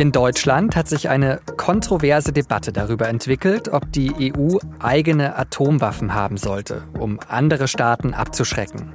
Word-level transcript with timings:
In 0.00 0.12
Deutschland 0.12 0.76
hat 0.76 0.88
sich 0.88 1.10
eine 1.10 1.40
kontroverse 1.58 2.32
Debatte 2.32 2.72
darüber 2.72 3.06
entwickelt, 3.06 3.68
ob 3.68 3.92
die 3.92 4.32
EU 4.34 4.56
eigene 4.78 5.36
Atomwaffen 5.36 6.14
haben 6.14 6.38
sollte, 6.38 6.84
um 6.98 7.20
andere 7.28 7.68
Staaten 7.68 8.14
abzuschrecken. 8.14 8.94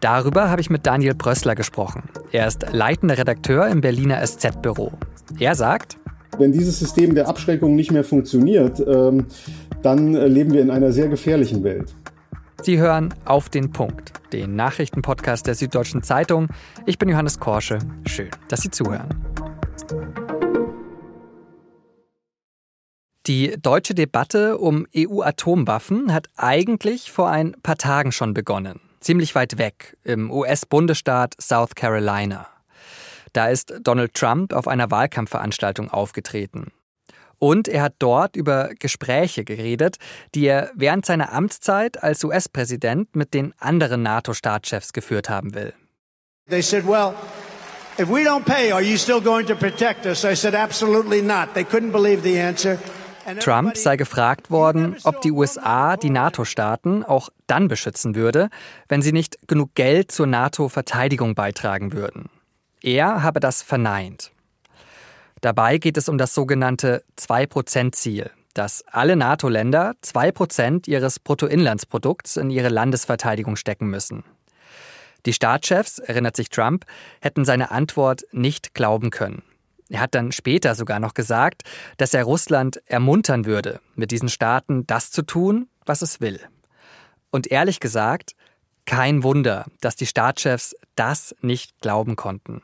Darüber 0.00 0.48
habe 0.48 0.62
ich 0.62 0.70
mit 0.70 0.86
Daniel 0.86 1.14
Brössler 1.14 1.54
gesprochen. 1.54 2.04
Er 2.32 2.46
ist 2.46 2.64
leitender 2.72 3.18
Redakteur 3.18 3.68
im 3.68 3.82
Berliner 3.82 4.26
SZ-Büro. 4.26 4.92
Er 5.38 5.54
sagt, 5.54 5.98
wenn 6.38 6.52
dieses 6.52 6.78
System 6.78 7.14
der 7.14 7.28
Abschreckung 7.28 7.76
nicht 7.76 7.92
mehr 7.92 8.02
funktioniert, 8.02 8.82
ähm, 8.86 9.26
dann 9.82 10.14
leben 10.14 10.54
wir 10.54 10.62
in 10.62 10.70
einer 10.70 10.90
sehr 10.90 11.08
gefährlichen 11.08 11.62
Welt. 11.64 11.94
Sie 12.64 12.78
hören 12.78 13.12
auf 13.26 13.50
den 13.50 13.72
Punkt, 13.72 14.14
den 14.32 14.56
Nachrichtenpodcast 14.56 15.46
der 15.46 15.54
Süddeutschen 15.54 16.02
Zeitung. 16.02 16.48
Ich 16.86 16.96
bin 16.96 17.10
Johannes 17.10 17.38
Korsche. 17.38 17.78
Schön, 18.06 18.30
dass 18.48 18.62
Sie 18.62 18.70
zuhören. 18.70 19.10
Die 23.26 23.54
deutsche 23.60 23.94
Debatte 23.94 24.56
um 24.56 24.86
EU-Atomwaffen 24.96 26.14
hat 26.14 26.30
eigentlich 26.36 27.12
vor 27.12 27.28
ein 27.28 27.54
paar 27.62 27.76
Tagen 27.76 28.12
schon 28.12 28.32
begonnen. 28.32 28.80
Ziemlich 29.00 29.34
weit 29.34 29.58
weg, 29.58 29.98
im 30.02 30.30
US-Bundesstaat 30.30 31.34
South 31.38 31.74
Carolina. 31.74 32.46
Da 33.34 33.48
ist 33.48 33.74
Donald 33.82 34.14
Trump 34.14 34.54
auf 34.54 34.68
einer 34.68 34.90
Wahlkampfveranstaltung 34.90 35.90
aufgetreten. 35.90 36.72
Und 37.38 37.68
er 37.68 37.82
hat 37.82 37.94
dort 37.98 38.36
über 38.36 38.70
Gespräche 38.78 39.44
geredet, 39.44 39.96
die 40.34 40.46
er 40.46 40.70
während 40.74 41.06
seiner 41.06 41.32
Amtszeit 41.32 42.02
als 42.02 42.24
US-Präsident 42.24 43.14
mit 43.16 43.34
den 43.34 43.54
anderen 43.58 44.02
NATO-Staatschefs 44.02 44.92
geführt 44.92 45.28
haben 45.28 45.54
will. 45.54 45.72
They 46.48 46.62
said, 46.62 46.86
well, 46.86 47.14
if 47.98 48.08
we 48.08 48.22
don't 48.22 48.44
pay, 48.44 48.70
are 48.72 48.82
you 48.82 48.96
still 48.96 49.20
going 49.20 49.46
to 49.46 49.54
protect 49.54 50.06
us? 50.06 50.24
I 50.24 50.34
said, 50.34 50.54
absolutely 50.54 51.22
not. 51.22 51.54
They 51.54 51.64
couldn't 51.64 51.92
believe 51.92 52.22
the 52.22 52.38
answer. 52.40 52.78
Trump 53.40 53.76
sei 53.76 53.96
gefragt 53.96 54.50
worden, 54.50 54.96
ob 55.04 55.22
die 55.22 55.32
USA 55.32 55.96
die 55.96 56.10
NATO-Staaten 56.10 57.04
auch 57.04 57.30
dann 57.46 57.68
beschützen 57.68 58.14
würde, 58.14 58.50
wenn 58.88 59.00
sie 59.00 59.12
nicht 59.12 59.48
genug 59.48 59.74
Geld 59.74 60.12
zur 60.12 60.26
NATO-Verteidigung 60.26 61.34
beitragen 61.34 61.92
würden. 61.92 62.28
Er 62.82 63.22
habe 63.22 63.40
das 63.40 63.62
verneint. 63.62 64.30
Dabei 65.44 65.76
geht 65.76 65.98
es 65.98 66.08
um 66.08 66.16
das 66.16 66.32
sogenannte 66.32 67.04
2-Prozent-Ziel, 67.18 68.30
dass 68.54 68.82
alle 68.86 69.14
NATO-Länder 69.14 69.94
2% 70.02 70.88
ihres 70.88 71.20
Bruttoinlandsprodukts 71.20 72.38
in 72.38 72.48
ihre 72.48 72.70
Landesverteidigung 72.70 73.56
stecken 73.56 73.88
müssen. 73.88 74.24
Die 75.26 75.34
Staatschefs, 75.34 75.98
erinnert 75.98 76.34
sich 76.34 76.48
Trump, 76.48 76.86
hätten 77.20 77.44
seine 77.44 77.70
Antwort 77.72 78.22
nicht 78.32 78.72
glauben 78.72 79.10
können. 79.10 79.42
Er 79.90 80.00
hat 80.00 80.14
dann 80.14 80.32
später 80.32 80.74
sogar 80.74 80.98
noch 80.98 81.12
gesagt, 81.12 81.64
dass 81.98 82.14
er 82.14 82.24
Russland 82.24 82.80
ermuntern 82.86 83.44
würde, 83.44 83.80
mit 83.96 84.12
diesen 84.12 84.30
Staaten 84.30 84.86
das 84.86 85.10
zu 85.10 85.20
tun, 85.20 85.68
was 85.84 86.00
es 86.00 86.22
will. 86.22 86.40
Und 87.30 87.48
ehrlich 87.48 87.80
gesagt, 87.80 88.34
kein 88.86 89.22
Wunder, 89.22 89.66
dass 89.82 89.94
die 89.94 90.06
Staatschefs 90.06 90.74
das 90.96 91.34
nicht 91.42 91.82
glauben 91.82 92.16
konnten. 92.16 92.62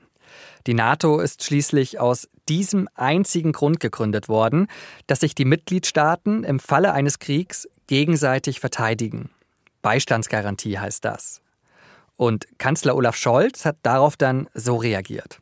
Die 0.67 0.75
NATO 0.75 1.21
ist 1.21 1.45
schließlich 1.45 1.99
aus 2.01 2.29
diesem 2.49 2.89
einzigen 2.95 3.53
Grund 3.53 3.81
gegründet 3.81 4.29
worden, 4.29 4.67
dass 5.07 5.21
sich 5.21 5.35
die 5.35 5.45
Mitgliedstaaten 5.45 6.45
im 6.45 6.59
Falle 6.59 6.93
eines 6.93 7.19
Kriegs 7.19 7.69
gegenseitig 7.87 8.61
verteidigen. 8.61 9.31
Beistandsgarantie 9.83 10.79
heißt 10.79 11.05
das. 11.05 11.41
Und 12.17 12.47
Kanzler 12.59 12.97
Olaf 12.97 13.17
Scholz 13.17 13.65
hat 13.65 13.77
darauf 13.83 14.17
dann 14.17 14.49
so 14.53 14.77
reagiert. 14.77 15.41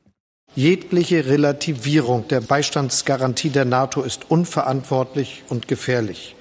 Jegliche 0.54 1.26
Relativierung 1.26 2.26
der 2.28 2.40
Beistandsgarantie 2.40 3.50
der 3.50 3.64
NATO 3.64 4.02
ist 4.02 4.30
unverantwortlich 4.30 5.42
und 5.48 5.68
gefährlich 5.68 6.36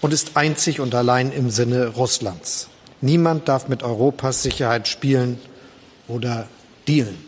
und 0.00 0.12
ist 0.12 0.36
einzig 0.36 0.80
und 0.80 0.94
allein 0.94 1.32
im 1.32 1.50
Sinne 1.50 1.88
Russlands. 1.88 2.68
Niemand 3.00 3.48
darf 3.48 3.68
mit 3.68 3.82
Europas 3.82 4.42
Sicherheit 4.42 4.88
spielen 4.88 5.38
oder 6.08 6.48
dealen. 6.88 7.18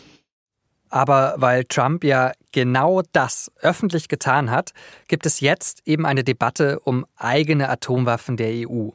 Aber 0.90 1.34
weil 1.36 1.64
Trump 1.64 2.04
ja 2.04 2.32
genau 2.52 3.02
das 3.12 3.50
öffentlich 3.60 4.08
getan 4.08 4.50
hat, 4.50 4.72
gibt 5.06 5.26
es 5.26 5.40
jetzt 5.40 5.82
eben 5.86 6.06
eine 6.06 6.24
Debatte 6.24 6.80
um 6.80 7.06
eigene 7.16 7.68
Atomwaffen 7.68 8.36
der 8.36 8.68
EU, 8.68 8.90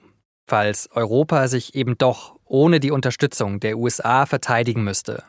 falls 0.47 0.89
Europa 0.91 1.47
sich 1.47 1.75
eben 1.75 1.97
doch 1.97 2.35
ohne 2.45 2.79
die 2.79 2.91
Unterstützung 2.91 3.59
der 3.59 3.77
USA 3.77 4.25
verteidigen 4.25 4.83
müsste 4.83 5.23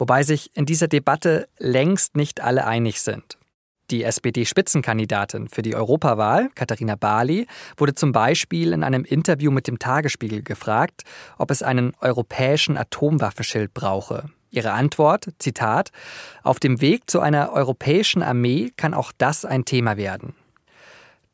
wobei 0.00 0.22
sich 0.22 0.56
in 0.56 0.64
dieser 0.64 0.88
Debatte 0.88 1.46
längst 1.58 2.16
nicht 2.16 2.40
alle 2.40 2.66
einig 2.66 3.02
sind. 3.02 3.36
Die 3.90 4.04
SPD-Spitzenkandidatin 4.04 5.48
für 5.48 5.62
die 5.62 5.74
Europawahl, 5.74 6.48
Katharina 6.54 6.94
Barley, 6.94 7.46
wurde 7.76 7.94
zum 7.94 8.12
Beispiel 8.12 8.72
in 8.72 8.82
einem 8.82 9.04
Interview 9.04 9.50
mit 9.50 9.66
dem 9.66 9.78
Tagesspiegel 9.78 10.42
gefragt, 10.42 11.02
ob 11.38 11.50
es 11.50 11.62
einen 11.62 11.92
europäischen 12.00 12.78
Atomwaffenschild 12.78 13.74
brauche. 13.74 14.30
Ihre 14.50 14.72
Antwort, 14.72 15.28
Zitat, 15.38 15.90
auf 16.42 16.58
dem 16.58 16.80
Weg 16.80 17.08
zu 17.08 17.20
einer 17.20 17.52
europäischen 17.52 18.22
Armee 18.22 18.72
kann 18.76 18.94
auch 18.94 19.12
das 19.16 19.44
ein 19.44 19.64
Thema 19.64 19.96
werden. 19.96 20.34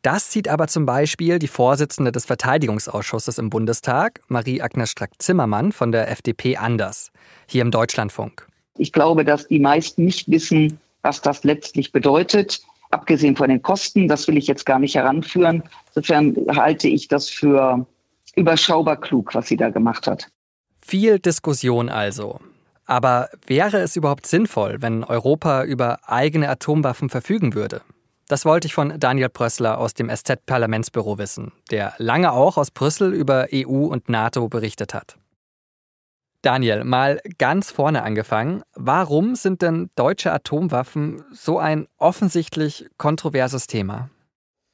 Das 0.03 0.31
sieht 0.31 0.49
aber 0.49 0.69
zum 0.69 0.87
Beispiel 0.87 1.39
die 1.39 1.49
Vorsitzende 1.49 2.13
des 2.13 2.27
Verteidigungsausschusses 2.27 3.39
im 3.39 3.51
Bundestag, 3.51 4.21
Marie-Agnes 4.29 4.91
Strack-Zimmermann 4.91 5.73
von 5.73 5.91
der 5.91 6.11
FDP, 6.11 6.57
anders, 6.57 7.11
hier 7.49 7.63
im 7.63 7.73
Deutschlandfunk. 7.73 8.47
Ich 8.79 8.93
glaube, 8.93 9.25
dass 9.25 9.49
die 9.49 9.59
meisten 9.59 10.05
nicht 10.05 10.31
wissen, 10.31 10.79
was 11.03 11.23
das 11.23 11.43
letztlich 11.43 11.91
bedeutet. 11.91 12.61
Abgesehen 12.91 13.35
von 13.35 13.49
den 13.49 13.63
Kosten, 13.63 14.07
das 14.07 14.29
will 14.29 14.37
ich 14.37 14.47
jetzt 14.47 14.65
gar 14.65 14.79
nicht 14.79 14.95
heranführen. 14.95 15.63
Insofern 15.89 16.37
halte 16.55 16.87
ich 16.87 17.09
das 17.09 17.29
für 17.29 17.85
überschaubar 18.37 19.01
klug, 19.01 19.35
was 19.35 19.49
sie 19.49 19.57
da 19.57 19.71
gemacht 19.71 20.07
hat. 20.07 20.29
Viel 20.81 21.19
Diskussion 21.19 21.89
also. 21.89 22.39
Aber 22.87 23.29
wäre 23.47 23.79
es 23.79 23.97
überhaupt 23.97 24.27
sinnvoll, 24.27 24.77
wenn 24.81 25.05
Europa 25.05 25.65
über 25.65 25.99
eigene 26.09 26.49
Atomwaffen 26.49 27.11
verfügen 27.11 27.55
würde? 27.55 27.83
Das 28.29 28.45
wollte 28.45 28.67
ich 28.67 28.75
von 28.75 28.99
Daniel 28.99 29.29
Prössler 29.29 29.79
aus 29.79 29.95
dem 29.95 30.09
SZ-Parlamentsbüro 30.09 31.19
wissen, 31.19 31.53
der 31.71 31.95
lange 31.99 32.33
auch 32.33 32.57
aus 32.57 32.71
Brüssel 32.71 33.13
über 33.13 33.49
EU 33.53 33.87
und 33.87 34.09
NATO 34.09 34.49
berichtet 34.49 34.95
hat. 34.95 35.17
Daniel, 36.43 36.85
mal 36.85 37.21
ganz 37.39 37.71
vorne 37.71 38.03
angefangen. 38.03 38.63
Warum 38.75 39.35
sind 39.35 39.63
denn 39.63 39.91
deutsche 39.97 40.33
Atomwaffen 40.33 41.23
so 41.33 41.59
ein 41.59 41.87
offensichtlich 41.99 42.87
kontroverses 42.99 43.67
Thema? 43.67 44.11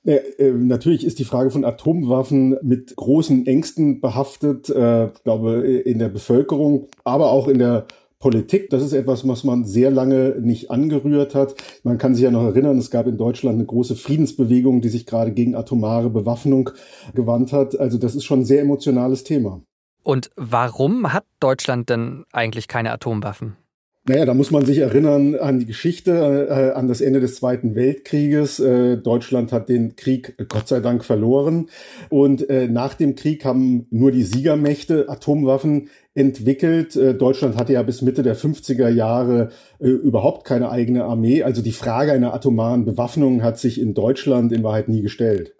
Ja, 0.05 0.17
äh, 0.17 0.53
natürlich 0.53 1.05
ist 1.07 1.19
die 1.19 1.25
Frage 1.25 1.51
von 1.51 1.65
Atomwaffen 1.65 2.59
mit 2.63 2.97
großen 2.97 3.47
Ängsten 3.47 4.01
behaftet, 4.01 4.69
äh, 4.69 5.11
glaube 5.23 5.63
in 5.63 5.99
der 5.99 6.09
Bevölkerung, 6.09 6.89
aber 7.05 7.31
auch 7.31 7.47
in 7.47 7.59
der 7.59 7.87
Politik. 8.23 8.71
Das 8.71 8.83
ist 8.83 8.93
etwas, 8.93 9.27
was 9.27 9.45
man 9.45 9.65
sehr 9.65 9.91
lange 9.91 10.37
nicht 10.41 10.71
angerührt 10.71 11.35
hat. 11.35 11.57
Man 11.83 11.99
kann 11.99 12.15
sich 12.15 12.23
ja 12.23 12.31
noch 12.31 12.45
erinnern, 12.45 12.79
es 12.79 12.91
gab 12.91 13.07
in 13.07 13.19
Deutschland 13.19 13.57
eine 13.57 13.67
große 13.67 13.97
Friedensbewegung, 13.97 14.81
die 14.81 14.89
sich 14.89 15.07
gerade 15.07 15.33
gegen 15.33 15.57
atomare 15.57 16.09
Bewaffnung 16.09 16.71
gewandt 17.15 17.53
hat. 17.53 17.79
Also 17.79 17.99
das 17.99 18.15
ist 18.15 18.25
schon 18.25 18.41
ein 18.41 18.45
sehr 18.45 18.63
emotionales 18.63 19.25
Thema. 19.25 19.61
Und 20.05 20.31
warum 20.37 21.13
hat 21.13 21.25
Deutschland 21.41 21.91
denn 21.91 22.25
eigentlich 22.33 22.69
keine 22.69 22.93
Atomwaffen? 22.93 23.57
Naja, 24.05 24.25
da 24.25 24.35
muss 24.35 24.51
man 24.51 24.67
sich 24.67 24.79
erinnern 24.79 25.37
an 25.37 25.61
die 25.61 25.67
Geschichte, 25.67 26.49
äh, 26.51 26.77
an 26.77 26.89
das 26.89 27.01
Ende 27.01 27.21
des 27.21 27.37
Zweiten 27.37 27.77
Weltkrieges. 27.77 28.59
Äh, 28.59 28.97
Deutschland 28.97 29.53
hat 29.53 29.69
den 29.69 29.95
Krieg 29.95 30.35
äh, 30.39 30.45
Gott 30.45 30.67
sei 30.67 30.81
Dank 30.81 31.05
verloren. 31.05 31.69
Und 32.09 32.51
äh, 32.51 32.67
nach 32.67 32.95
dem 32.95 33.15
Krieg 33.15 33.45
haben 33.45 33.87
nur 33.91 34.11
die 34.11 34.25
Siegermächte 34.25 35.09
Atomwaffen 35.09 35.89
entwickelt. 36.15 36.97
Äh, 36.97 37.15
Deutschland 37.15 37.57
hatte 37.57 37.75
ja 37.75 37.83
bis 37.85 38.03
Mitte 38.03 38.25
der 38.25 38.37
50er 38.37 38.89
Jahre 38.89 39.51
äh, 39.79 39.87
überhaupt 39.87 40.45
keine 40.45 40.71
eigene 40.71 41.05
Armee. 41.05 41.45
Also 41.45 41.63
die 41.63 41.71
Frage 41.71 42.11
einer 42.11 42.35
atomaren 42.35 42.85
Bewaffnung 42.85 43.45
hat 43.45 43.61
sich 43.61 43.81
in 43.81 43.95
Deutschland 43.95 44.51
in 44.51 44.65
Wahrheit 44.65 44.89
nie 44.89 45.03
gestellt. 45.03 45.55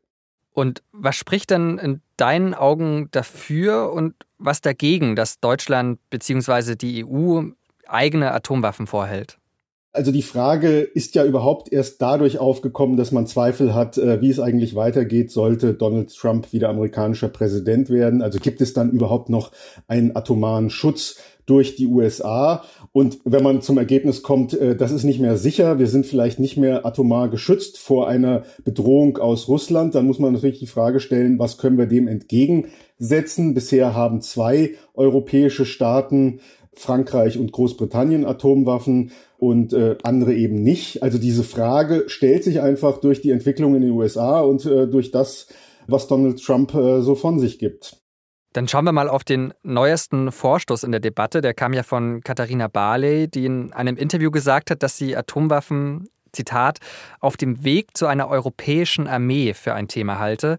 Und 0.53 0.83
was 0.91 1.15
spricht 1.15 1.51
denn 1.51 1.79
in 1.79 2.01
deinen 2.17 2.55
Augen 2.55 3.09
dafür 3.13 3.93
und 3.93 4.15
was 4.39 4.61
dagegen, 4.61 5.15
dass 5.15 5.39
Deutschland 5.39 6.01
bzw. 6.11 6.75
die 6.75 7.05
EU 7.05 7.43
eigene 7.89 8.33
Atomwaffen 8.33 8.87
vorhält? 8.87 9.39
Also 9.95 10.11
die 10.11 10.23
Frage 10.23 10.81
ist 10.81 11.15
ja 11.15 11.25
überhaupt 11.25 11.71
erst 11.71 12.01
dadurch 12.01 12.39
aufgekommen, 12.39 12.97
dass 12.97 13.13
man 13.13 13.27
Zweifel 13.27 13.75
hat, 13.75 13.99
äh, 13.99 14.23
wie 14.23 14.31
es 14.31 14.41
eigentlich 14.41 14.75
weitergeht, 14.75 15.31
sollte 15.31 15.75
Donald 15.75 16.17
Trump 16.17 16.51
wieder 16.55 16.71
amerikanischer 16.71 17.29
Präsident 17.29 17.91
werden. 17.91 18.23
Also 18.23 18.39
gibt 18.39 18.63
es 18.63 18.73
dann 18.73 18.91
überhaupt 18.91 19.29
noch 19.29 19.53
einen 19.89 20.17
atomaren 20.17 20.71
Schutz 20.71 21.19
durch 21.45 21.77
die 21.77 21.89
USA? 21.89 22.65
Und 22.93 23.19
wenn 23.27 23.43
man 23.43 23.61
zum 23.61 23.77
Ergebnis 23.77 24.23
kommt, 24.23 24.55
äh, 24.55 24.75
das 24.75 24.93
ist 24.93 25.05
nicht 25.05 25.21
mehr 25.21 25.37
sicher, 25.37 25.79
wir 25.79 25.89
sind 25.89 26.07
vielleicht 26.07 26.41
nicht 26.41 26.57
mehr 26.57 26.87
atomar 26.87 27.29
geschützt 27.29 27.79
vor 27.79 28.09
einer 28.09 28.45
Bedrohung 28.65 29.19
aus 29.19 29.47
Russland, 29.47 29.95
dann 29.95 30.07
muss 30.07 30.19
man 30.19 30.33
natürlich 30.33 30.59
die 30.59 30.67
Frage 30.67 31.01
stellen, 31.01 31.39
was 31.39 31.59
können 31.59 31.77
wir 31.77 31.87
dem 31.87 32.09
entgegensetzen? 32.09 33.53
Bisher 33.53 33.95
haben 33.95 34.23
zwei 34.23 34.71
europäische 34.95 35.67
Staaten 35.67 36.41
Frankreich 36.75 37.39
und 37.39 37.53
Großbritannien 37.53 38.25
Atomwaffen 38.25 39.13
und 39.39 39.73
äh, 39.73 39.97
andere 40.03 40.35
eben 40.35 40.63
nicht. 40.63 41.03
Also 41.03 41.19
diese 41.19 41.45
Frage 41.45 42.05
stellt 42.07 42.45
sich 42.45 42.61
einfach 42.61 42.99
durch 42.99 43.21
die 43.21 43.31
Entwicklung 43.31 43.75
in 43.75 43.83
den 43.83 43.91
USA 43.91 44.41
und 44.41 44.65
äh, 44.65 44.87
durch 44.87 45.11
das, 45.11 45.49
was 45.87 46.09
Donald 46.09 46.43
Trump 46.43 46.75
äh, 46.75 47.03
so 47.03 47.15
von 47.15 47.39
sich 47.39 47.59
gibt. 47.59 47.99
Dann 48.53 48.69
schauen 48.69 48.85
wir 48.85 48.93
mal 48.93 49.09
auf 49.09 49.25
den 49.25 49.55
neuesten 49.63 50.31
Vorstoß 50.31 50.85
in 50.85 50.93
der 50.93 51.01
Debatte. 51.01 51.41
Der 51.41 51.55
kam 51.55 51.73
ja 51.73 51.83
von 51.83 52.21
Katharina 52.23 52.69
Barley, 52.69 53.29
die 53.29 53.47
in 53.47 53.73
einem 53.73 53.97
Interview 53.97 54.31
gesagt 54.31 54.71
hat, 54.71 54.83
dass 54.83 54.99
sie 54.99 55.17
Atomwaffen, 55.17 56.09
Zitat, 56.33 56.79
auf 57.21 57.37
dem 57.37 57.65
Weg 57.65 57.97
zu 57.97 58.07
einer 58.07 58.29
europäischen 58.29 59.07
Armee 59.07 59.55
für 59.55 59.75
ein 59.75 59.89
Thema 59.89 60.19
halte. 60.19 60.59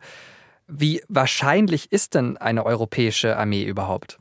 Wie 0.68 1.02
wahrscheinlich 1.08 1.92
ist 1.92 2.16
denn 2.16 2.38
eine 2.38 2.66
europäische 2.66 3.38
Armee 3.38 3.64
überhaupt? 3.64 4.18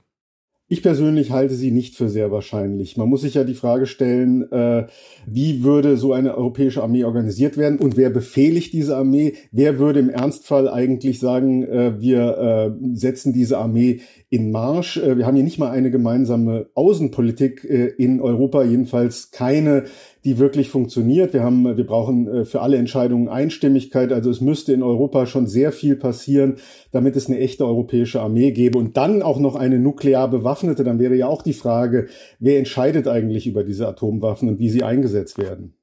Ich 0.73 0.83
persönlich 0.83 1.33
halte 1.33 1.55
sie 1.55 1.71
nicht 1.71 1.97
für 1.97 2.09
sehr 2.09 2.31
wahrscheinlich. 2.31 2.97
Man 2.97 3.11
muss 3.11 3.21
sich 3.21 3.35
ja 3.35 3.45
die 3.45 3.53
Frage 3.53 3.85
stellen, 3.85 4.51
äh, 4.51 4.87
wie 5.27 5.65
würde 5.65 5.99
so 5.99 6.15
eine 6.15 6.35
europäische 6.35 6.83
Armee 6.83 7.05
organisiert 7.05 7.59
werden 7.59 7.79
und 7.79 7.99
wer 7.99 8.09
befehligt 8.09 8.73
diese 8.73 8.97
Armee? 8.97 9.35
Wer 9.51 9.79
würde 9.79 10.01
im 10.01 10.09
Ernstfall 10.09 10.71
eigentlich 10.71 11.21
sagen, 11.21 11.63
äh, 11.65 12.01
wir 12.01 12.39
äh, 12.81 12.97
setzen 12.97 13.35
diese 13.35 13.59
Armee 13.59 14.01
in 14.31 14.51
Marsch? 14.51 14.97
Äh, 14.97 15.19
wir 15.19 15.27
haben 15.27 15.35
hier 15.35 15.45
nicht 15.45 15.59
mal 15.59 15.71
eine 15.71 15.91
gemeinsame 15.91 16.71
Außenpolitik 16.73 17.65
äh, 17.65 17.89
in 17.89 18.23
Europa, 18.23 18.63
jedenfalls 18.63 19.31
keine 19.31 19.85
die 20.25 20.39
wirklich 20.39 20.71
funktioniert. 20.71 21.33
Wir 21.33 21.43
haben, 21.43 21.77
wir 21.77 21.87
brauchen 21.87 22.29
äh, 22.29 22.45
für 22.45 22.61
alle 22.61 22.77
Entscheidungen 22.77 23.29
Einstimmigkeit. 23.29 24.13
Also 24.13 24.31
es 24.31 24.41
müsste 24.41 24.73
in 24.73 24.83
Europa 24.83 25.27
schon 25.27 25.47
sehr 25.47 25.73
viel 25.73 25.97
passieren, 25.97 26.57
damit 26.93 27.17
es 27.17 27.29
eine 27.29 27.39
echte 27.39 27.67
europäische 27.67 28.21
Armee 28.21 28.53
gäbe 28.53 28.79
und 28.79 28.97
dann 28.97 29.23
auch 29.23 29.39
noch 29.39 29.57
eine 29.57 29.79
nuklear 29.79 30.29
bewaffnete. 30.29 30.85
Dann 30.85 30.99
wäre 30.99 31.17
ja 31.17 31.27
auch 31.27 31.43
die 31.43 31.53
Frage, 31.53 32.09
wer 32.39 32.59
entscheidet 32.59 33.09
eigentlich 33.09 33.47
über 33.47 33.65
diese 33.65 33.89
Atomwaffen 33.89 34.49
und 34.49 34.59
wie 34.59 34.71
sie 34.71 34.85
eingesetzt 34.85 35.39
werden? 35.39 35.75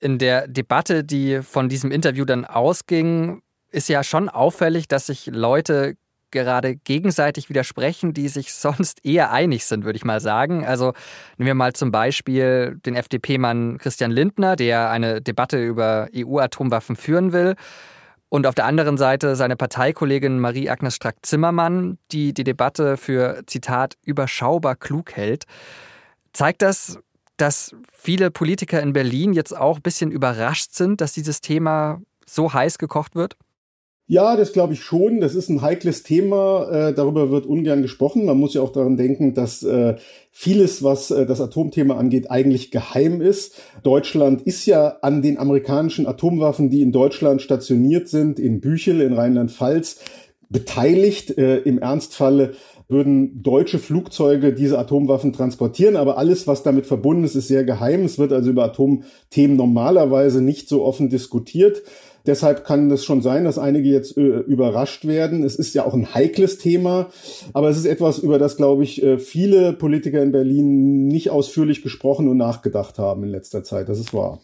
In 0.00 0.18
der 0.18 0.46
Debatte, 0.46 1.02
die 1.02 1.40
von 1.42 1.68
diesem 1.68 1.90
Interview 1.90 2.24
dann 2.24 2.44
ausging, 2.44 3.40
ist 3.70 3.88
ja 3.88 4.04
schon 4.04 4.28
auffällig, 4.28 4.86
dass 4.86 5.06
sich 5.06 5.26
Leute 5.26 5.94
gerade 6.30 6.76
gegenseitig 6.76 7.48
widersprechen, 7.48 8.12
die 8.12 8.28
sich 8.28 8.52
sonst 8.52 9.04
eher 9.04 9.30
einig 9.30 9.64
sind, 9.64 9.84
würde 9.84 9.96
ich 9.96 10.04
mal 10.04 10.20
sagen. 10.20 10.64
Also 10.64 10.92
nehmen 11.36 11.46
wir 11.46 11.54
mal 11.54 11.72
zum 11.72 11.90
Beispiel 11.90 12.78
den 12.84 12.94
FDP-Mann 12.94 13.78
Christian 13.78 14.10
Lindner, 14.10 14.56
der 14.56 14.90
eine 14.90 15.20
Debatte 15.20 15.64
über 15.64 16.08
EU-Atomwaffen 16.14 16.96
führen 16.96 17.32
will. 17.32 17.54
Und 18.30 18.46
auf 18.46 18.54
der 18.54 18.66
anderen 18.66 18.98
Seite 18.98 19.36
seine 19.36 19.56
Parteikollegin 19.56 20.38
Marie-Agnes 20.38 20.96
Strack-Zimmermann, 20.96 21.98
die 22.12 22.34
die 22.34 22.44
Debatte 22.44 22.98
für, 22.98 23.42
Zitat, 23.46 23.94
überschaubar 24.04 24.76
klug 24.76 25.12
hält. 25.12 25.44
Zeigt 26.34 26.60
das, 26.60 26.98
dass 27.38 27.74
viele 27.90 28.30
Politiker 28.30 28.82
in 28.82 28.92
Berlin 28.92 29.32
jetzt 29.32 29.56
auch 29.56 29.76
ein 29.76 29.82
bisschen 29.82 30.10
überrascht 30.10 30.74
sind, 30.74 31.00
dass 31.00 31.12
dieses 31.12 31.40
Thema 31.40 32.02
so 32.26 32.52
heiß 32.52 32.78
gekocht 32.78 33.14
wird? 33.14 33.36
Ja, 34.10 34.36
das 34.36 34.54
glaube 34.54 34.72
ich 34.72 34.80
schon. 34.80 35.20
Das 35.20 35.34
ist 35.34 35.50
ein 35.50 35.60
heikles 35.60 36.02
Thema. 36.02 36.66
Äh, 36.70 36.94
darüber 36.94 37.30
wird 37.30 37.44
ungern 37.44 37.82
gesprochen. 37.82 38.24
Man 38.24 38.38
muss 38.38 38.54
ja 38.54 38.62
auch 38.62 38.72
daran 38.72 38.96
denken, 38.96 39.34
dass 39.34 39.62
äh, 39.62 39.96
vieles, 40.30 40.82
was 40.82 41.10
äh, 41.10 41.26
das 41.26 41.42
Atomthema 41.42 41.98
angeht, 41.98 42.30
eigentlich 42.30 42.70
geheim 42.70 43.20
ist. 43.20 43.60
Deutschland 43.82 44.40
ist 44.40 44.64
ja 44.64 44.96
an 45.02 45.20
den 45.20 45.36
amerikanischen 45.36 46.06
Atomwaffen, 46.06 46.70
die 46.70 46.80
in 46.80 46.90
Deutschland 46.90 47.42
stationiert 47.42 48.08
sind, 48.08 48.38
in 48.38 48.62
Büchel, 48.62 49.02
in 49.02 49.12
Rheinland-Pfalz, 49.12 50.00
beteiligt. 50.48 51.36
Äh, 51.36 51.58
Im 51.58 51.78
Ernstfalle 51.78 52.54
würden 52.88 53.42
deutsche 53.42 53.78
Flugzeuge 53.78 54.54
diese 54.54 54.78
Atomwaffen 54.78 55.34
transportieren, 55.34 55.96
aber 55.96 56.16
alles, 56.16 56.46
was 56.46 56.62
damit 56.62 56.86
verbunden 56.86 57.24
ist, 57.24 57.34
ist 57.34 57.48
sehr 57.48 57.64
geheim. 57.64 58.06
Es 58.06 58.18
wird 58.18 58.32
also 58.32 58.48
über 58.48 58.64
Atomthemen 58.64 59.58
normalerweise 59.58 60.40
nicht 60.40 60.70
so 60.70 60.82
offen 60.82 61.10
diskutiert. 61.10 61.82
Deshalb 62.26 62.64
kann 62.64 62.90
es 62.90 63.04
schon 63.04 63.22
sein, 63.22 63.44
dass 63.44 63.58
einige 63.58 63.88
jetzt 63.88 64.16
äh, 64.16 64.20
überrascht 64.20 65.06
werden. 65.06 65.42
Es 65.44 65.56
ist 65.56 65.74
ja 65.74 65.84
auch 65.84 65.94
ein 65.94 66.14
heikles 66.14 66.58
Thema, 66.58 67.10
aber 67.52 67.68
es 67.68 67.78
ist 67.78 67.86
etwas, 67.86 68.18
über 68.18 68.38
das, 68.38 68.56
glaube 68.56 68.84
ich, 68.84 69.02
äh, 69.02 69.18
viele 69.18 69.72
Politiker 69.72 70.22
in 70.22 70.32
Berlin 70.32 71.08
nicht 71.08 71.30
ausführlich 71.30 71.82
gesprochen 71.82 72.28
und 72.28 72.36
nachgedacht 72.36 72.98
haben 72.98 73.22
in 73.24 73.30
letzter 73.30 73.64
Zeit. 73.64 73.88
Das 73.88 73.98
ist 73.98 74.12
wahr. 74.12 74.40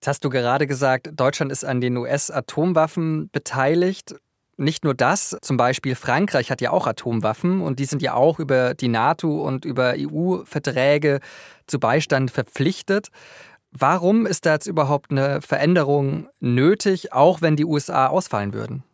Jetzt 0.00 0.08
hast 0.08 0.24
du 0.24 0.30
gerade 0.30 0.66
gesagt, 0.66 1.10
Deutschland 1.14 1.50
ist 1.50 1.64
an 1.64 1.80
den 1.80 1.96
US-Atomwaffen 1.96 3.30
beteiligt. 3.32 4.14
Nicht 4.58 4.84
nur 4.84 4.94
das, 4.94 5.36
zum 5.42 5.56
Beispiel 5.56 5.94
Frankreich 5.94 6.50
hat 6.50 6.60
ja 6.60 6.70
auch 6.70 6.86
Atomwaffen 6.86 7.60
und 7.60 7.78
die 7.78 7.84
sind 7.84 8.00
ja 8.02 8.14
auch 8.14 8.38
über 8.38 8.74
die 8.74 8.88
NATO 8.88 9.42
und 9.42 9.64
über 9.64 9.94
EU-Verträge 9.98 11.20
zu 11.66 11.78
Beistand 11.78 12.30
verpflichtet. 12.30 13.08
Warum 13.78 14.24
ist 14.24 14.46
da 14.46 14.54
jetzt 14.54 14.66
überhaupt 14.66 15.10
eine 15.10 15.42
Veränderung 15.42 16.28
nötig, 16.40 17.12
auch 17.12 17.42
wenn 17.42 17.56
die 17.56 17.66
USA 17.66 18.06
ausfallen 18.06 18.54
würden? 18.54 18.84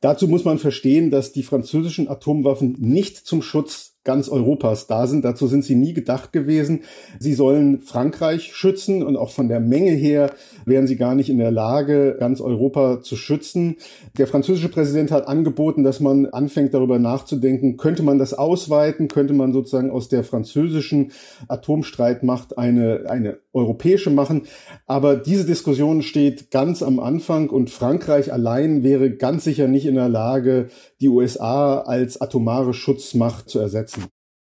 Dazu 0.00 0.28
muss 0.28 0.44
man 0.44 0.58
verstehen, 0.58 1.10
dass 1.10 1.32
die 1.32 1.42
französischen 1.42 2.08
Atomwaffen 2.08 2.76
nicht 2.78 3.16
zum 3.16 3.40
Schutz 3.40 3.87
ganz 4.08 4.30
Europas 4.30 4.86
da 4.86 5.06
sind. 5.06 5.22
Dazu 5.22 5.48
sind 5.48 5.66
sie 5.66 5.74
nie 5.74 5.92
gedacht 5.92 6.32
gewesen. 6.32 6.80
Sie 7.18 7.34
sollen 7.34 7.82
Frankreich 7.82 8.54
schützen 8.54 9.02
und 9.02 9.18
auch 9.18 9.28
von 9.28 9.50
der 9.50 9.60
Menge 9.60 9.90
her 9.90 10.30
wären 10.64 10.86
sie 10.86 10.96
gar 10.96 11.14
nicht 11.14 11.28
in 11.28 11.36
der 11.36 11.50
Lage, 11.50 12.16
ganz 12.18 12.40
Europa 12.40 13.02
zu 13.02 13.16
schützen. 13.16 13.76
Der 14.16 14.26
französische 14.26 14.70
Präsident 14.70 15.10
hat 15.10 15.28
angeboten, 15.28 15.84
dass 15.84 16.00
man 16.00 16.24
anfängt 16.24 16.72
darüber 16.72 16.98
nachzudenken, 16.98 17.76
könnte 17.76 18.02
man 18.02 18.18
das 18.18 18.32
ausweiten, 18.32 19.08
könnte 19.08 19.34
man 19.34 19.52
sozusagen 19.52 19.90
aus 19.90 20.08
der 20.08 20.24
französischen 20.24 21.12
Atomstreitmacht 21.46 22.56
eine, 22.56 23.10
eine 23.10 23.40
europäische 23.52 24.08
machen. 24.08 24.44
Aber 24.86 25.16
diese 25.16 25.44
Diskussion 25.44 26.00
steht 26.00 26.50
ganz 26.50 26.82
am 26.82 26.98
Anfang 26.98 27.50
und 27.50 27.68
Frankreich 27.68 28.32
allein 28.32 28.82
wäre 28.82 29.10
ganz 29.10 29.44
sicher 29.44 29.68
nicht 29.68 29.84
in 29.84 29.96
der 29.96 30.08
Lage, 30.08 30.68
die 31.02 31.10
USA 31.10 31.80
als 31.80 32.20
atomare 32.22 32.72
Schutzmacht 32.72 33.50
zu 33.50 33.58
ersetzen. 33.58 33.97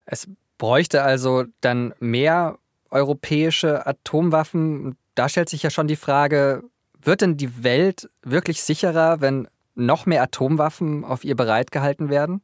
Es 0.08 0.28
bräuchte 0.58 1.04
also 1.04 1.44
dann 1.62 1.94
mehr 2.00 2.58
europäische 2.90 3.86
Atomwaffen. 3.86 4.96
Da 5.14 5.30
stellt 5.30 5.50
sich 5.50 5.62
ja 5.62 5.70
schon 5.70 5.88
die 5.88 5.98
Frage, 5.98 6.64
wird 7.02 7.22
denn 7.22 7.38
die 7.38 7.64
Welt 7.64 8.10
wirklich 8.24 8.62
sicherer, 8.64 9.22
wenn 9.22 9.48
noch 9.76 10.06
mehr 10.06 10.24
Atomwaffen 10.24 11.04
auf 11.04 11.24
ihr 11.24 11.36
bereitgehalten 11.36 12.10
werden? 12.10 12.42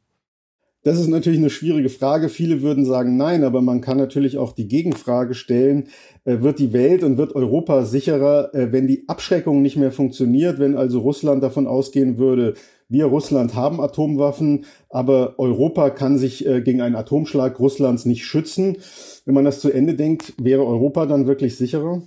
Das 0.84 1.00
ist 1.00 1.08
natürlich 1.08 1.38
eine 1.38 1.48
schwierige 1.48 1.88
Frage. 1.88 2.28
Viele 2.28 2.60
würden 2.60 2.84
sagen 2.84 3.16
nein, 3.16 3.42
aber 3.42 3.62
man 3.62 3.80
kann 3.80 3.96
natürlich 3.96 4.36
auch 4.36 4.52
die 4.52 4.68
Gegenfrage 4.68 5.34
stellen, 5.34 5.88
äh, 6.24 6.42
wird 6.42 6.58
die 6.58 6.74
Welt 6.74 7.02
und 7.02 7.16
wird 7.16 7.34
Europa 7.34 7.86
sicherer, 7.86 8.54
äh, 8.54 8.70
wenn 8.70 8.86
die 8.86 9.08
Abschreckung 9.08 9.62
nicht 9.62 9.76
mehr 9.76 9.92
funktioniert, 9.92 10.58
wenn 10.58 10.76
also 10.76 11.00
Russland 11.00 11.42
davon 11.42 11.66
ausgehen 11.66 12.18
würde, 12.18 12.54
wir 12.94 13.06
Russland 13.06 13.54
haben 13.54 13.80
Atomwaffen, 13.80 14.66
aber 14.88 15.34
Europa 15.38 15.90
kann 15.90 16.16
sich 16.16 16.46
äh, 16.46 16.62
gegen 16.62 16.80
einen 16.80 16.94
Atomschlag 16.94 17.58
Russlands 17.58 18.04
nicht 18.06 18.24
schützen. 18.24 18.78
Wenn 19.24 19.34
man 19.34 19.44
das 19.44 19.58
zu 19.58 19.70
Ende 19.70 19.94
denkt, 19.94 20.32
wäre 20.38 20.64
Europa 20.64 21.04
dann 21.04 21.26
wirklich 21.26 21.56
sicherer? 21.56 22.02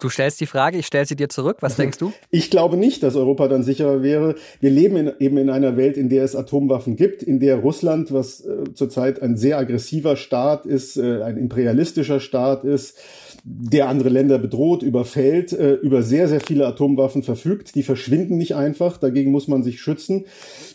Du 0.00 0.08
stellst 0.08 0.40
die 0.40 0.46
Frage, 0.46 0.78
ich 0.78 0.86
stelle 0.86 1.06
sie 1.06 1.14
dir 1.14 1.28
zurück. 1.28 1.58
Was 1.60 1.76
denkst 1.76 1.98
du? 1.98 2.12
Ich 2.30 2.50
glaube 2.50 2.76
nicht, 2.76 3.02
dass 3.02 3.14
Europa 3.14 3.46
dann 3.46 3.62
sicherer 3.62 4.02
wäre. 4.02 4.34
Wir 4.58 4.70
leben 4.70 4.96
in, 4.96 5.12
eben 5.20 5.36
in 5.36 5.50
einer 5.50 5.76
Welt, 5.76 5.96
in 5.96 6.08
der 6.08 6.24
es 6.24 6.34
Atomwaffen 6.34 6.96
gibt, 6.96 7.22
in 7.22 7.38
der 7.38 7.56
Russland, 7.56 8.10
was 8.12 8.40
äh, 8.40 8.72
zurzeit 8.74 9.22
ein 9.22 9.36
sehr 9.36 9.58
aggressiver 9.58 10.16
Staat 10.16 10.66
ist, 10.66 10.96
äh, 10.96 11.22
ein 11.22 11.36
imperialistischer 11.36 12.18
Staat 12.18 12.64
ist, 12.64 12.98
der 13.44 13.88
andere 13.88 14.08
Länder 14.08 14.38
bedroht, 14.38 14.82
überfällt, 14.82 15.52
äh, 15.52 15.74
über 15.74 16.02
sehr, 16.02 16.28
sehr 16.28 16.40
viele 16.40 16.66
Atomwaffen 16.66 17.22
verfügt. 17.22 17.74
Die 17.74 17.82
verschwinden 17.82 18.36
nicht 18.38 18.54
einfach, 18.54 18.98
dagegen 18.98 19.32
muss 19.32 19.48
man 19.48 19.62
sich 19.62 19.80
schützen. 19.80 20.26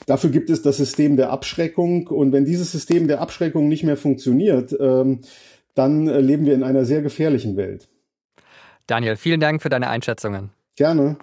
Dafür 0.05 0.29
gibt 0.29 0.49
es 0.49 0.61
das 0.61 0.77
System 0.77 1.15
der 1.15 1.31
Abschreckung. 1.31 2.07
Und 2.07 2.33
wenn 2.33 2.45
dieses 2.45 2.71
System 2.71 3.07
der 3.07 3.21
Abschreckung 3.21 3.69
nicht 3.69 3.83
mehr 3.83 3.97
funktioniert, 3.97 4.75
ähm, 4.79 5.21
dann 5.75 6.07
äh, 6.07 6.19
leben 6.19 6.45
wir 6.45 6.55
in 6.55 6.63
einer 6.63 6.85
sehr 6.85 7.01
gefährlichen 7.01 7.55
Welt. 7.55 7.87
Daniel, 8.85 9.15
vielen 9.15 9.39
Dank 9.39 9.61
für 9.61 9.69
deine 9.69 9.89
Einschätzungen. 9.89 10.49
Gerne. 10.75 11.17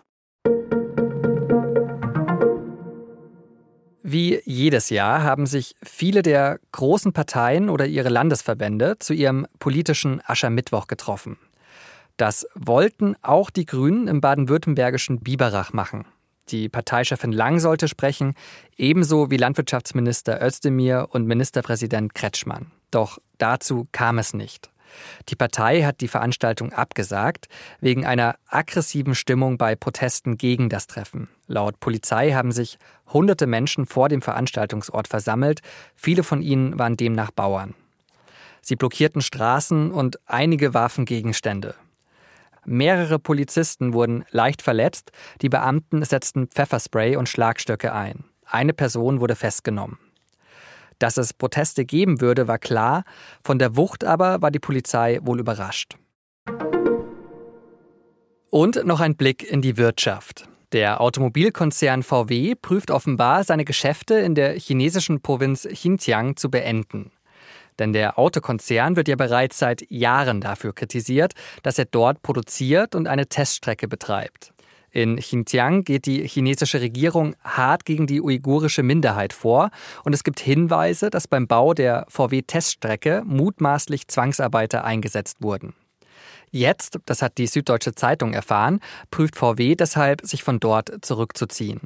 Wie 4.06 4.42
jedes 4.44 4.90
Jahr 4.90 5.23
haben 5.23 5.46
sich 5.46 5.76
viele 5.82 6.20
der 6.20 6.61
großen 6.73 7.14
Parteien 7.14 7.70
oder 7.70 7.87
ihre 7.87 8.11
Landesverbände 8.11 8.99
zu 8.99 9.14
ihrem 9.14 9.46
politischen 9.58 10.20
Aschermittwoch 10.26 10.88
getroffen. 10.88 11.38
Das 12.18 12.46
wollten 12.54 13.16
auch 13.23 13.49
die 13.49 13.64
Grünen 13.64 14.06
im 14.06 14.20
baden-württembergischen 14.20 15.20
Biberach 15.20 15.73
machen. 15.73 16.04
Die 16.50 16.68
Parteichefin 16.68 17.32
Lang 17.32 17.61
sollte 17.61 17.88
sprechen, 17.88 18.34
ebenso 18.76 19.30
wie 19.30 19.38
Landwirtschaftsminister 19.38 20.38
Özdemir 20.46 21.08
und 21.12 21.26
Ministerpräsident 21.26 22.14
Kretschmann. 22.14 22.73
Doch 22.90 23.18
dazu 23.38 23.88
kam 23.90 24.18
es 24.18 24.34
nicht. 24.34 24.68
Die 25.29 25.37
Partei 25.37 25.83
hat 25.83 26.01
die 26.01 26.09
Veranstaltung 26.09 26.73
abgesagt, 26.73 27.49
wegen 27.81 28.05
einer 28.07 28.37
aggressiven 28.47 29.15
Stimmung 29.15 29.59
bei 29.59 29.77
Protesten 29.77 30.37
gegen 30.37 30.69
das 30.69 30.87
Treffen. 30.87 31.29
Laut 31.47 31.81
Polizei 31.81 32.33
haben 32.33 32.53
sich 32.53 32.79
hunderte 33.13 33.47
Menschen 33.47 33.87
vor 33.87 34.09
dem 34.09 34.23
Veranstaltungsort 34.23 35.09
versammelt, 35.09 35.61
viele 35.95 36.23
von 36.23 36.43
ihnen 36.43 36.79
waren 36.79 36.97
demnach 36.97 37.31
Bauern. 37.31 37.75
Sie 38.61 38.77
blockierten 38.77 39.21
Straßen 39.21 39.91
und 39.93 40.19
einige 40.27 40.73
warfen 40.73 41.05
Gegenstände. 41.05 41.75
Mehrere 42.65 43.19
Polizisten 43.19 43.93
wurden 43.93 44.25
leicht 44.31 44.63
verletzt, 44.63 45.13
die 45.43 45.51
Beamten 45.51 46.03
setzten 46.03 46.49
Pfefferspray 46.49 47.17
und 47.17 47.29
Schlagstöcke 47.29 47.93
ein. 47.93 48.25
Eine 48.47 48.73
Person 48.73 49.21
wurde 49.21 49.37
festgenommen. 49.37 49.99
Dass 51.04 51.18
es 51.18 51.34
Proteste 51.34 51.84
geben 51.84 52.23
würde, 52.23 52.49
war 52.49 52.56
klar, 52.56 53.04
von 53.44 53.58
der 53.58 53.76
Wucht 53.76 54.04
aber 54.04 54.40
war 54.40 54.50
die 54.50 54.58
Polizei 54.58 55.20
wohl 55.20 55.38
überrascht. 55.38 55.99
Und 58.49 58.87
noch 58.87 59.00
ein 59.00 59.14
Blick 59.14 59.42
in 59.42 59.61
die 59.61 59.76
Wirtschaft. 59.76 60.49
Der 60.73 61.02
Automobilkonzern 61.02 62.02
VW 62.02 62.54
prüft 62.54 62.90
offenbar, 62.90 63.44
seine 63.44 63.66
Geschäfte 63.66 64.14
in 64.14 64.34
der 64.34 64.58
chinesischen 64.58 65.20
Provinz 65.20 65.68
Xinjiang 65.70 66.37
zu 66.37 66.50
beenden. 66.50 67.12
Denn 67.78 67.92
der 67.92 68.18
Autokonzern 68.18 68.96
wird 68.96 69.08
ja 69.08 69.16
bereits 69.16 69.58
seit 69.58 69.84
Jahren 69.90 70.40
dafür 70.40 70.75
kritisiert, 70.75 71.34
dass 71.62 71.78
er 71.78 71.84
dort 71.84 72.23
produziert 72.23 72.94
und 72.94 73.08
eine 73.08 73.26
Teststrecke 73.26 73.88
betreibt. 73.88 74.53
In 74.95 75.17
Xinjiang 75.17 75.83
geht 75.83 76.07
die 76.07 76.25
chinesische 76.29 76.81
Regierung 76.81 77.35
hart 77.43 77.85
gegen 77.85 78.07
die 78.07 78.23
uigurische 78.23 78.85
Minderheit 78.85 79.33
vor 79.33 79.71
und 80.05 80.13
es 80.13 80.23
gibt 80.23 80.39
Hinweise, 80.39 81.11
dass 81.11 81.27
beim 81.27 81.49
Bau 81.49 81.75
der 81.75 82.07
VW-Teststrecke 82.09 83.25
mutmaßlich 83.27 84.07
Zwangsarbeiter 84.07 84.85
eingesetzt 84.85 85.39
wurden. 85.41 85.75
Jetzt, 86.53 87.01
das 87.07 87.23
hat 87.23 87.39
die 87.39 87.49
Süddeutsche 87.49 87.97
Zeitung 87.97 88.35
erfahren, 88.35 88.79
prüft 89.11 89.35
VW 89.35 89.75
deshalb, 89.75 90.25
sich 90.25 90.45
von 90.45 90.61
dort 90.61 90.93
zurückzuziehen. 91.05 91.81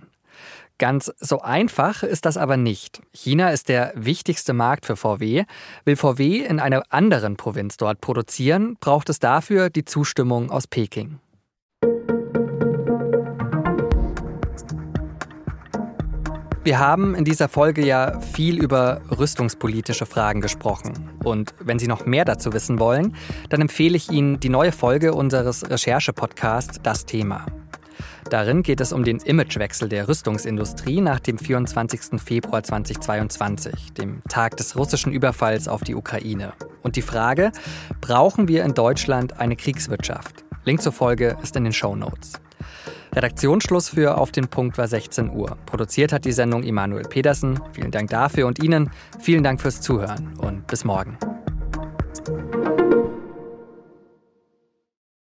Ganz 0.76 1.10
so 1.18 1.40
einfach 1.40 2.02
ist 2.02 2.26
das 2.26 2.36
aber 2.36 2.58
nicht. 2.58 3.00
China 3.14 3.48
ist 3.48 3.70
der 3.70 3.94
wichtigste 3.96 4.52
Markt 4.52 4.84
für 4.84 4.96
VW. 4.96 5.44
Will 5.86 5.96
VW 5.96 6.44
in 6.44 6.60
einer 6.60 6.82
anderen 6.90 7.38
Provinz 7.38 7.78
dort 7.78 8.02
produzieren, 8.02 8.76
braucht 8.78 9.08
es 9.08 9.18
dafür 9.18 9.70
die 9.70 9.86
Zustimmung 9.86 10.50
aus 10.50 10.66
Peking. 10.66 11.20
Wir 16.68 16.78
haben 16.78 17.14
in 17.14 17.24
dieser 17.24 17.48
Folge 17.48 17.82
ja 17.82 18.20
viel 18.20 18.62
über 18.62 19.00
rüstungspolitische 19.10 20.04
Fragen 20.04 20.42
gesprochen. 20.42 20.92
Und 21.24 21.54
wenn 21.60 21.78
Sie 21.78 21.86
noch 21.86 22.04
mehr 22.04 22.26
dazu 22.26 22.52
wissen 22.52 22.78
wollen, 22.78 23.16
dann 23.48 23.62
empfehle 23.62 23.96
ich 23.96 24.10
Ihnen 24.10 24.38
die 24.38 24.50
neue 24.50 24.70
Folge 24.70 25.14
unseres 25.14 25.70
Recherche-Podcasts 25.70 26.80
Das 26.82 27.06
Thema. 27.06 27.46
Darin 28.28 28.62
geht 28.62 28.82
es 28.82 28.92
um 28.92 29.02
den 29.02 29.16
Imagewechsel 29.16 29.88
der 29.88 30.08
Rüstungsindustrie 30.08 31.00
nach 31.00 31.20
dem 31.20 31.38
24. 31.38 32.20
Februar 32.22 32.62
2022, 32.62 33.94
dem 33.94 34.20
Tag 34.28 34.58
des 34.58 34.76
russischen 34.76 35.10
Überfalls 35.10 35.68
auf 35.68 35.84
die 35.84 35.94
Ukraine. 35.94 36.52
Und 36.82 36.96
die 36.96 37.02
Frage, 37.02 37.50
brauchen 38.02 38.46
wir 38.46 38.62
in 38.66 38.74
Deutschland 38.74 39.40
eine 39.40 39.56
Kriegswirtschaft? 39.56 40.44
Link 40.66 40.82
zur 40.82 40.92
Folge 40.92 41.38
ist 41.42 41.56
in 41.56 41.64
den 41.64 41.72
Show 41.72 41.96
Notes. 41.96 42.34
Redaktionsschluss 43.18 43.88
für 43.88 44.16
Auf 44.16 44.30
den 44.30 44.46
Punkt 44.46 44.78
war 44.78 44.86
16 44.86 45.30
Uhr. 45.30 45.58
Produziert 45.66 46.12
hat 46.12 46.24
die 46.24 46.30
Sendung 46.30 46.62
Emanuel 46.62 47.02
Pedersen. 47.02 47.58
Vielen 47.72 47.90
Dank 47.90 48.10
dafür 48.10 48.46
und 48.46 48.62
Ihnen. 48.62 48.90
Vielen 49.18 49.42
Dank 49.42 49.60
fürs 49.60 49.80
Zuhören 49.80 50.34
und 50.38 50.68
bis 50.68 50.84
morgen. 50.84 51.18